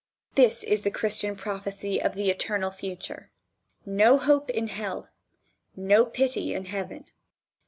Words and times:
This 0.33 0.63
is 0.63 0.81
the 0.81 0.89
Christian 0.89 1.35
prophecy 1.35 2.01
of 2.01 2.15
the 2.15 2.31
eternal 2.31 2.71
future: 2.71 3.29
No 3.85 4.17
hope 4.17 4.49
in 4.49 4.67
hell. 4.67 5.09
No 5.75 6.07
pity 6.07 6.55
in 6.55 6.65
heaven. 6.65 7.05